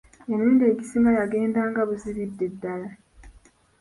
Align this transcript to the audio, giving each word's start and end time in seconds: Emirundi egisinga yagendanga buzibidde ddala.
Emirundi 0.29 0.63
egisinga 0.71 1.09
yagendanga 1.19 1.79
buzibidde 1.89 2.45
ddala. 2.53 2.89